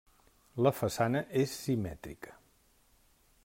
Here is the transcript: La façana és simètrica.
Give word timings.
La 0.67 0.71
façana 0.77 1.21
és 1.43 1.53
simètrica. 1.67 2.35